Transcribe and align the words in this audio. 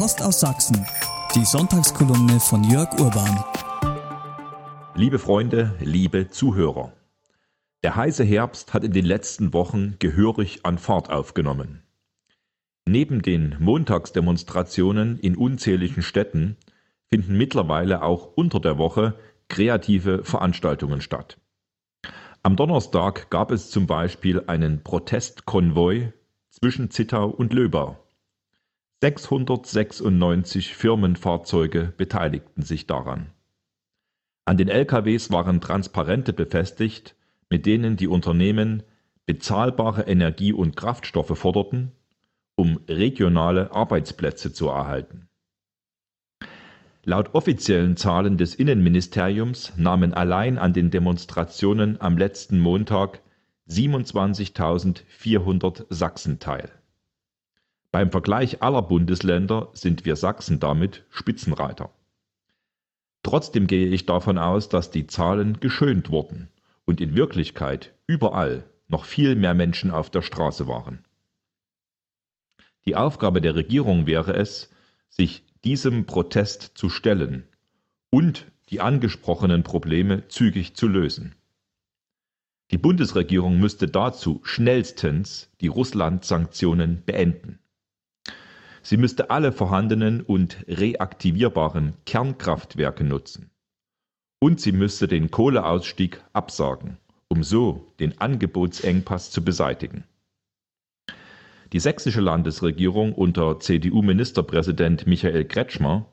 Post 0.00 0.22
aus 0.22 0.40
Sachsen. 0.40 0.86
Die 1.34 1.44
Sonntagskolumne 1.44 2.40
von 2.40 2.64
Jörg 2.64 2.90
Urban. 2.98 3.44
Liebe 4.94 5.18
Freunde, 5.18 5.76
liebe 5.78 6.30
Zuhörer. 6.30 6.94
Der 7.82 7.96
heiße 7.96 8.24
Herbst 8.24 8.72
hat 8.72 8.82
in 8.82 8.92
den 8.92 9.04
letzten 9.04 9.52
Wochen 9.52 9.96
gehörig 9.98 10.64
an 10.64 10.78
Fahrt 10.78 11.10
aufgenommen. 11.10 11.82
Neben 12.86 13.20
den 13.20 13.56
Montagsdemonstrationen 13.58 15.18
in 15.18 15.36
unzähligen 15.36 16.02
Städten 16.02 16.56
finden 17.10 17.36
mittlerweile 17.36 18.00
auch 18.00 18.24
unter 18.36 18.58
der 18.58 18.78
Woche 18.78 19.18
kreative 19.48 20.24
Veranstaltungen 20.24 21.02
statt. 21.02 21.36
Am 22.42 22.56
Donnerstag 22.56 23.28
gab 23.28 23.50
es 23.50 23.68
zum 23.68 23.86
Beispiel 23.86 24.44
einen 24.46 24.82
Protestkonvoi 24.82 26.14
zwischen 26.48 26.90
Zittau 26.90 27.28
und 27.28 27.52
Löbau. 27.52 27.98
696 29.02 30.74
Firmenfahrzeuge 30.74 31.94
beteiligten 31.96 32.60
sich 32.60 32.86
daran. 32.86 33.30
An 34.44 34.58
den 34.58 34.68
LKWs 34.68 35.30
waren 35.30 35.62
Transparente 35.62 36.34
befestigt, 36.34 37.16
mit 37.48 37.64
denen 37.64 37.96
die 37.96 38.08
Unternehmen 38.08 38.82
bezahlbare 39.24 40.02
Energie 40.02 40.52
und 40.52 40.76
Kraftstoffe 40.76 41.38
forderten, 41.38 41.92
um 42.56 42.78
regionale 42.88 43.72
Arbeitsplätze 43.72 44.52
zu 44.52 44.68
erhalten. 44.68 45.30
Laut 47.02 47.34
offiziellen 47.34 47.96
Zahlen 47.96 48.36
des 48.36 48.54
Innenministeriums 48.54 49.72
nahmen 49.78 50.12
allein 50.12 50.58
an 50.58 50.74
den 50.74 50.90
Demonstrationen 50.90 51.98
am 52.02 52.18
letzten 52.18 52.60
Montag 52.60 53.22
27.400 53.66 55.86
Sachsen 55.88 56.38
teil. 56.38 56.70
Beim 57.92 58.12
Vergleich 58.12 58.62
aller 58.62 58.82
Bundesländer 58.82 59.70
sind 59.72 60.04
wir 60.04 60.14
Sachsen 60.14 60.60
damit 60.60 61.04
Spitzenreiter. 61.10 61.90
Trotzdem 63.22 63.66
gehe 63.66 63.88
ich 63.88 64.06
davon 64.06 64.38
aus, 64.38 64.68
dass 64.68 64.90
die 64.90 65.06
Zahlen 65.06 65.60
geschönt 65.60 66.10
wurden 66.10 66.48
und 66.84 67.00
in 67.00 67.16
Wirklichkeit 67.16 67.94
überall 68.06 68.64
noch 68.88 69.04
viel 69.04 69.34
mehr 69.34 69.54
Menschen 69.54 69.90
auf 69.90 70.08
der 70.08 70.22
Straße 70.22 70.68
waren. 70.68 71.04
Die 72.86 72.96
Aufgabe 72.96 73.40
der 73.40 73.54
Regierung 73.54 74.06
wäre 74.06 74.34
es, 74.34 74.70
sich 75.08 75.44
diesem 75.64 76.06
Protest 76.06 76.72
zu 76.74 76.88
stellen 76.88 77.46
und 78.10 78.46
die 78.70 78.80
angesprochenen 78.80 79.64
Probleme 79.64 80.28
zügig 80.28 80.74
zu 80.74 80.86
lösen. 80.86 81.34
Die 82.70 82.78
Bundesregierung 82.78 83.58
müsste 83.58 83.88
dazu 83.88 84.40
schnellstens 84.44 85.50
die 85.60 85.66
Russland-Sanktionen 85.66 87.02
beenden. 87.04 87.58
Sie 88.82 88.96
müsste 88.96 89.30
alle 89.30 89.52
vorhandenen 89.52 90.22
und 90.22 90.64
reaktivierbaren 90.68 91.94
Kernkraftwerke 92.06 93.04
nutzen. 93.04 93.50
Und 94.38 94.60
sie 94.60 94.72
müsste 94.72 95.06
den 95.06 95.30
Kohleausstieg 95.30 96.22
absagen, 96.32 96.96
um 97.28 97.42
so 97.42 97.92
den 98.00 98.20
Angebotsengpass 98.20 99.30
zu 99.30 99.44
beseitigen. 99.44 100.04
Die 101.72 101.78
sächsische 101.78 102.20
Landesregierung 102.20 103.12
unter 103.12 103.60
CDU-Ministerpräsident 103.60 105.06
Michael 105.06 105.44
Kretschmer 105.44 106.06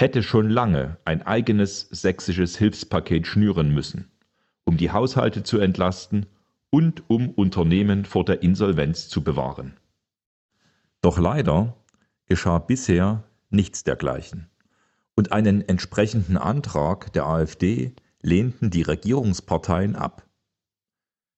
hätte 0.00 0.22
schon 0.22 0.50
lange 0.50 0.96
ein 1.04 1.22
eigenes 1.22 1.82
sächsisches 1.90 2.56
Hilfspaket 2.56 3.26
schnüren 3.26 3.72
müssen, 3.72 4.10
um 4.64 4.76
die 4.76 4.90
Haushalte 4.90 5.44
zu 5.44 5.58
entlasten 5.58 6.26
und 6.70 7.04
um 7.08 7.28
Unternehmen 7.30 8.04
vor 8.04 8.24
der 8.24 8.42
Insolvenz 8.42 9.08
zu 9.08 9.22
bewahren. 9.22 9.76
Doch 11.02 11.18
leider 11.18 11.76
geschah 12.26 12.58
bisher 12.58 13.24
nichts 13.50 13.84
dergleichen, 13.84 14.50
und 15.14 15.32
einen 15.32 15.66
entsprechenden 15.66 16.36
Antrag 16.36 17.12
der 17.12 17.26
AfD 17.26 17.94
lehnten 18.22 18.70
die 18.70 18.82
Regierungsparteien 18.82 19.96
ab. 19.96 20.26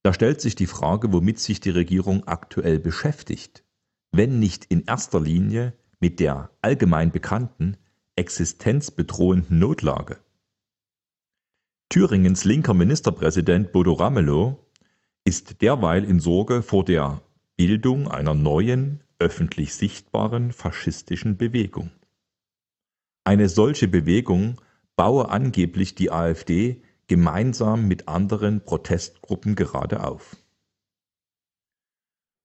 Da 0.03 0.13
stellt 0.13 0.41
sich 0.41 0.55
die 0.55 0.67
Frage, 0.67 1.13
womit 1.13 1.39
sich 1.39 1.61
die 1.61 1.71
Regierung 1.71 2.29
aktuell 2.29 2.79
beschäftigt, 2.79 3.65
wenn 4.13 4.39
nicht 4.39 4.67
in 4.67 4.85
erster 4.85 5.21
Linie 5.21 5.73
mit 5.99 6.21
der 6.21 6.51
allgemein 6.61 7.11
bekannten 7.11 7.77
existenzbedrohenden 8.17 9.59
Notlage. 9.59 10.19
Thüringens 11.89 12.45
linker 12.45 12.75
Ministerpräsident 12.75 13.73
Bodo 13.73 13.93
Ramelow 13.93 14.59
ist 15.25 15.63
derweil 15.63 16.05
in 16.05 16.21
Sorge 16.21 16.63
vor 16.63 16.85
der 16.85 17.23
Bildung 17.57 18.09
einer 18.09 18.35
neuen, 18.35 19.04
öffentlich 19.19 19.75
sichtbaren 19.75 20.53
faschistischen 20.53 21.37
Bewegung. 21.37 21.91
Eine 23.25 23.49
solche 23.49 23.89
Bewegung 23.89 24.61
baue 24.97 25.29
angeblich 25.31 25.95
die 25.95 26.11
AfD 26.11 26.83
gemeinsam 27.07 27.89
mit 27.89 28.09
anderen 28.09 28.65
Protestgruppen 28.65 29.55
gerade 29.55 30.05
auf. 30.05 30.37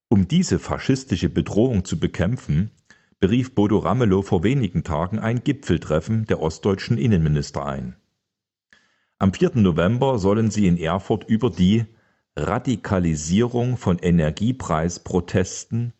Um 0.09 0.27
diese 0.27 0.57
faschistische 0.57 1.29
Bedrohung 1.29 1.85
zu 1.85 1.99
bekämpfen, 1.99 2.71
berief 3.19 3.53
Bodo 3.53 3.77
Ramelow 3.79 4.21
vor 4.23 4.43
wenigen 4.43 4.83
Tagen 4.83 5.19
ein 5.19 5.43
Gipfeltreffen 5.43 6.25
der 6.25 6.41
ostdeutschen 6.41 6.97
Innenminister 6.97 7.65
ein. 7.65 7.95
Am 9.17 9.33
4. 9.33 9.57
November 9.57 10.17
sollen 10.17 10.49
sie 10.49 10.65
in 10.65 10.77
Erfurt 10.77 11.25
über 11.25 11.49
die 11.49 11.85
Radikalisierung 12.37 13.75
von 13.75 13.99
Energiepreisprotesten 13.99 15.93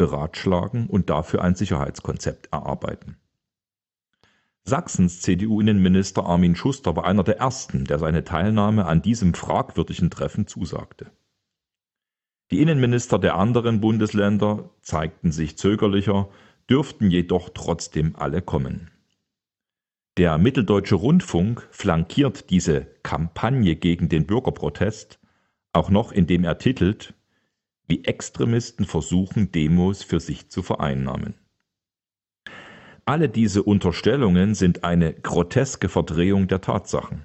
beratschlagen 0.00 0.86
und 0.86 1.10
dafür 1.10 1.44
ein 1.44 1.54
Sicherheitskonzept 1.54 2.48
erarbeiten. 2.52 3.18
Sachsens 4.64 5.20
CDU-Innenminister 5.20 6.24
Armin 6.24 6.56
Schuster 6.56 6.96
war 6.96 7.04
einer 7.04 7.22
der 7.22 7.36
ersten, 7.36 7.84
der 7.84 7.98
seine 7.98 8.24
Teilnahme 8.24 8.86
an 8.86 9.02
diesem 9.02 9.34
fragwürdigen 9.34 10.08
Treffen 10.08 10.46
zusagte. 10.46 11.10
Die 12.50 12.62
Innenminister 12.62 13.18
der 13.18 13.34
anderen 13.34 13.82
Bundesländer 13.82 14.70
zeigten 14.80 15.32
sich 15.32 15.58
zögerlicher, 15.58 16.30
dürften 16.70 17.10
jedoch 17.10 17.50
trotzdem 17.50 18.16
alle 18.16 18.40
kommen. 18.40 18.90
Der 20.16 20.38
Mitteldeutsche 20.38 20.94
Rundfunk 20.94 21.68
flankiert 21.70 22.48
diese 22.48 22.86
Kampagne 23.02 23.76
gegen 23.76 24.08
den 24.08 24.26
Bürgerprotest 24.26 25.20
auch 25.74 25.90
noch, 25.90 26.10
indem 26.10 26.44
er 26.44 26.56
titelt, 26.56 27.12
wie 27.90 28.04
Extremisten 28.04 28.86
versuchen, 28.86 29.50
Demos 29.50 30.04
für 30.04 30.20
sich 30.20 30.48
zu 30.48 30.62
vereinnahmen. 30.62 31.34
Alle 33.04 33.28
diese 33.28 33.64
Unterstellungen 33.64 34.54
sind 34.54 34.84
eine 34.84 35.12
groteske 35.12 35.88
Verdrehung 35.88 36.46
der 36.46 36.60
Tatsachen. 36.60 37.24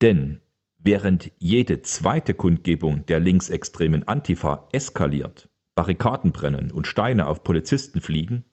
Denn 0.00 0.40
während 0.78 1.30
jede 1.38 1.82
zweite 1.82 2.32
Kundgebung 2.32 3.04
der 3.04 3.20
linksextremen 3.20 4.08
Antifa 4.08 4.68
eskaliert, 4.72 5.50
Barrikaden 5.74 6.32
brennen 6.32 6.70
und 6.70 6.86
Steine 6.86 7.26
auf 7.26 7.44
Polizisten 7.44 8.00
fliegen, 8.00 8.44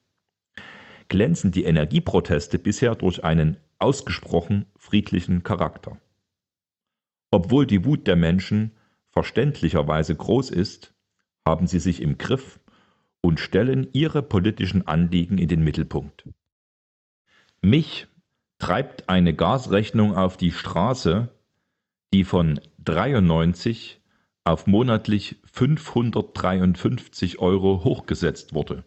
glänzen 1.08 1.52
die 1.52 1.64
Energieproteste 1.64 2.58
bisher 2.58 2.94
durch 2.94 3.24
einen 3.24 3.56
ausgesprochen 3.78 4.66
friedlichen 4.76 5.42
Charakter. 5.42 5.98
Obwohl 7.30 7.66
die 7.66 7.84
Wut 7.84 8.06
der 8.06 8.16
Menschen 8.16 8.75
verständlicherweise 9.16 10.14
groß 10.14 10.50
ist, 10.50 10.92
haben 11.46 11.66
sie 11.66 11.78
sich 11.78 12.02
im 12.02 12.18
Griff 12.18 12.60
und 13.22 13.40
stellen 13.40 13.88
ihre 13.94 14.22
politischen 14.22 14.86
Anliegen 14.86 15.38
in 15.38 15.48
den 15.48 15.64
Mittelpunkt. 15.64 16.28
Mich 17.62 18.08
treibt 18.58 19.08
eine 19.08 19.32
Gasrechnung 19.32 20.14
auf 20.14 20.36
die 20.36 20.52
Straße, 20.52 21.30
die 22.12 22.24
von 22.24 22.60
93 22.84 24.02
auf 24.44 24.66
monatlich 24.66 25.36
553 25.50 27.38
Euro 27.38 27.84
hochgesetzt 27.84 28.52
wurde, 28.52 28.84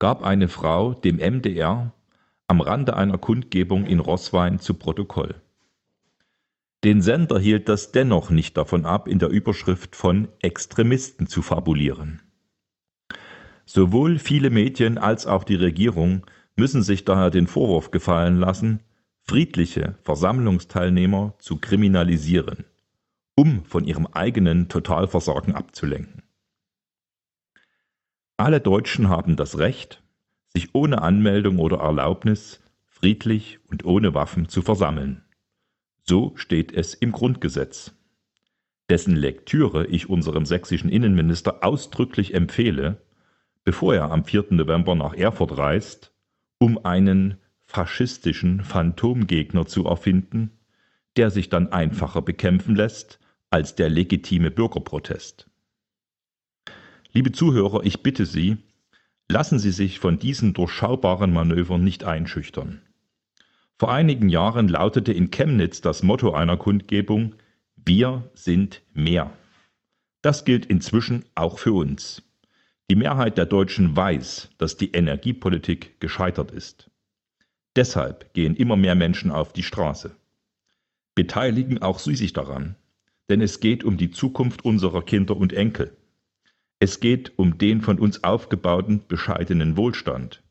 gab 0.00 0.24
eine 0.24 0.48
Frau 0.48 0.94
dem 0.94 1.18
MDR 1.18 1.92
am 2.48 2.60
Rande 2.60 2.96
einer 2.96 3.18
Kundgebung 3.18 3.86
in 3.86 4.00
Roßwein 4.00 4.58
zu 4.58 4.74
Protokoll. 4.74 5.40
Den 6.84 7.00
Sender 7.00 7.38
hielt 7.38 7.68
das 7.68 7.92
dennoch 7.92 8.30
nicht 8.30 8.56
davon 8.56 8.86
ab, 8.86 9.06
in 9.06 9.20
der 9.20 9.28
Überschrift 9.28 9.94
von 9.94 10.28
Extremisten 10.40 11.28
zu 11.28 11.40
fabulieren. 11.40 12.22
Sowohl 13.64 14.18
viele 14.18 14.50
Medien 14.50 14.98
als 14.98 15.26
auch 15.26 15.44
die 15.44 15.54
Regierung 15.54 16.26
müssen 16.56 16.82
sich 16.82 17.04
daher 17.04 17.30
den 17.30 17.46
Vorwurf 17.46 17.92
gefallen 17.92 18.36
lassen, 18.36 18.80
friedliche 19.22 19.96
Versammlungsteilnehmer 20.02 21.34
zu 21.38 21.58
kriminalisieren, 21.58 22.64
um 23.36 23.64
von 23.64 23.84
ihrem 23.84 24.08
eigenen 24.08 24.68
Totalversagen 24.68 25.54
abzulenken. 25.54 26.24
Alle 28.36 28.60
Deutschen 28.60 29.08
haben 29.08 29.36
das 29.36 29.58
Recht, 29.58 30.02
sich 30.48 30.74
ohne 30.74 31.00
Anmeldung 31.00 31.60
oder 31.60 31.78
Erlaubnis 31.78 32.60
friedlich 32.88 33.60
und 33.68 33.84
ohne 33.84 34.14
Waffen 34.14 34.48
zu 34.48 34.62
versammeln. 34.62 35.21
So 36.04 36.32
steht 36.36 36.72
es 36.72 36.94
im 36.94 37.12
Grundgesetz, 37.12 37.94
dessen 38.88 39.16
Lektüre 39.16 39.86
ich 39.86 40.08
unserem 40.08 40.44
sächsischen 40.44 40.90
Innenminister 40.90 41.64
ausdrücklich 41.64 42.34
empfehle, 42.34 43.02
bevor 43.64 43.94
er 43.94 44.10
am 44.10 44.24
4. 44.24 44.46
November 44.50 44.94
nach 44.94 45.14
Erfurt 45.14 45.56
reist, 45.56 46.12
um 46.58 46.84
einen 46.84 47.38
faschistischen 47.66 48.62
Phantomgegner 48.62 49.66
zu 49.66 49.86
erfinden, 49.86 50.50
der 51.16 51.30
sich 51.30 51.48
dann 51.48 51.68
einfacher 51.68 52.22
bekämpfen 52.22 52.74
lässt 52.74 53.18
als 53.50 53.74
der 53.74 53.88
legitime 53.88 54.50
Bürgerprotest. 54.50 55.48
Liebe 57.12 57.32
Zuhörer, 57.32 57.84
ich 57.84 58.02
bitte 58.02 58.26
Sie, 58.26 58.56
lassen 59.28 59.58
Sie 59.58 59.70
sich 59.70 59.98
von 59.98 60.18
diesen 60.18 60.54
durchschaubaren 60.54 61.32
Manövern 61.32 61.84
nicht 61.84 62.04
einschüchtern. 62.04 62.82
Vor 63.82 63.90
einigen 63.90 64.28
Jahren 64.28 64.68
lautete 64.68 65.12
in 65.12 65.32
Chemnitz 65.32 65.80
das 65.80 66.04
Motto 66.04 66.32
einer 66.34 66.56
Kundgebung 66.56 67.34
Wir 67.74 68.30
sind 68.32 68.80
mehr. 68.94 69.32
Das 70.22 70.44
gilt 70.44 70.66
inzwischen 70.66 71.24
auch 71.34 71.58
für 71.58 71.72
uns. 71.72 72.22
Die 72.88 72.94
Mehrheit 72.94 73.38
der 73.38 73.46
Deutschen 73.46 73.96
weiß, 73.96 74.50
dass 74.56 74.76
die 74.76 74.92
Energiepolitik 74.92 75.98
gescheitert 75.98 76.52
ist. 76.52 76.92
Deshalb 77.74 78.32
gehen 78.34 78.54
immer 78.54 78.76
mehr 78.76 78.94
Menschen 78.94 79.32
auf 79.32 79.52
die 79.52 79.64
Straße. 79.64 80.14
Beteiligen 81.16 81.82
auch 81.82 81.98
Sie 81.98 82.14
sich 82.14 82.32
daran, 82.32 82.76
denn 83.30 83.40
es 83.40 83.58
geht 83.58 83.82
um 83.82 83.96
die 83.96 84.12
Zukunft 84.12 84.64
unserer 84.64 85.02
Kinder 85.02 85.36
und 85.36 85.52
Enkel. 85.52 85.96
Es 86.78 87.00
geht 87.00 87.36
um 87.36 87.58
den 87.58 87.80
von 87.80 87.98
uns 87.98 88.22
aufgebauten 88.22 89.02
bescheidenen 89.08 89.76
Wohlstand. 89.76 90.44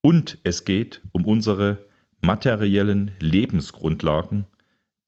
Und 0.00 0.38
es 0.44 0.64
geht 0.64 1.02
um 1.10 1.24
unsere 1.24 1.89
materiellen 2.20 3.12
Lebensgrundlagen, 3.20 4.46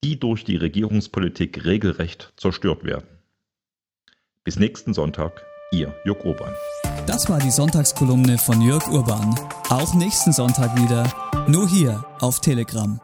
die 0.03 0.19
durch 0.19 0.43
die 0.43 0.57
Regierungspolitik 0.57 1.65
regelrecht 1.65 2.33
zerstört 2.37 2.83
werden. 2.83 3.07
Bis 4.43 4.57
nächsten 4.59 4.93
Sonntag, 4.93 5.43
Ihr 5.71 5.93
Jörg 6.05 6.23
Urban. 6.25 6.53
Das 7.07 7.29
war 7.29 7.39
die 7.39 7.51
Sonntagskolumne 7.51 8.37
von 8.37 8.61
Jörg 8.61 8.87
Urban. 8.89 9.35
Auch 9.69 9.93
nächsten 9.93 10.33
Sonntag 10.33 10.75
wieder, 10.81 11.11
nur 11.47 11.67
hier 11.67 12.05
auf 12.19 12.39
Telegram. 12.41 12.99